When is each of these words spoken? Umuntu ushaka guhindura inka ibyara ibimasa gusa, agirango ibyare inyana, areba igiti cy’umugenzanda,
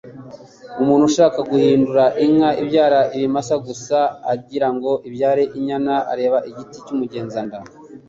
Umuntu 0.81 1.03
ushaka 1.11 1.39
guhindura 1.51 2.03
inka 2.25 2.49
ibyara 2.61 2.99
ibimasa 3.15 3.55
gusa, 3.67 3.97
agirango 4.33 4.91
ibyare 5.07 5.43
inyana, 5.57 5.93
areba 6.11 6.37
igiti 6.49 6.77
cy’umugenzanda, 6.85 7.57